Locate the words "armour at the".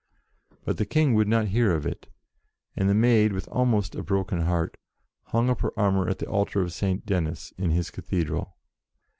5.79-6.25